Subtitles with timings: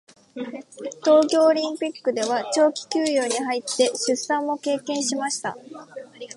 [1.05, 5.55] 東京オリンピックでは長期休養に入って出産も経験しました。